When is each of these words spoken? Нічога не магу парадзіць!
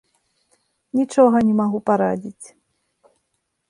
Нічога 1.01 1.37
не 1.51 1.53
магу 1.61 1.79
парадзіць! 1.91 2.47